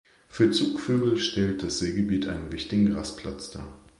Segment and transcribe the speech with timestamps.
[0.27, 3.67] Für Zugvögel stellt das Seegebiet einen wichtigen Rastplatz dar.